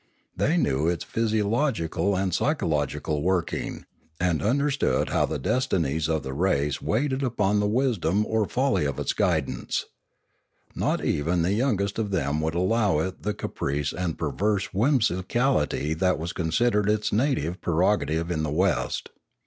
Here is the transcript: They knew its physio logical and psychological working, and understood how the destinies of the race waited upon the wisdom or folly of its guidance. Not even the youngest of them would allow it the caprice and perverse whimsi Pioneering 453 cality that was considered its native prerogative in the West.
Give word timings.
They 0.35 0.57
knew 0.57 0.87
its 0.87 1.03
physio 1.03 1.47
logical 1.47 2.15
and 2.17 2.33
psychological 2.33 3.21
working, 3.21 3.85
and 4.19 4.41
understood 4.41 5.09
how 5.09 5.27
the 5.27 5.37
destinies 5.37 6.09
of 6.09 6.23
the 6.23 6.33
race 6.33 6.81
waited 6.81 7.21
upon 7.21 7.59
the 7.59 7.67
wisdom 7.67 8.25
or 8.25 8.47
folly 8.47 8.85
of 8.85 8.97
its 8.97 9.13
guidance. 9.13 9.85
Not 10.73 11.05
even 11.05 11.43
the 11.43 11.53
youngest 11.53 11.99
of 11.99 12.09
them 12.09 12.41
would 12.41 12.55
allow 12.55 12.97
it 12.97 13.21
the 13.21 13.35
caprice 13.35 13.93
and 13.93 14.17
perverse 14.17 14.69
whimsi 14.73 15.09
Pioneering 15.21 15.27
453 15.29 15.39
cality 15.39 15.93
that 15.99 16.17
was 16.17 16.33
considered 16.33 16.89
its 16.89 17.13
native 17.13 17.61
prerogative 17.61 18.31
in 18.31 18.41
the 18.41 18.49
West. 18.49 19.09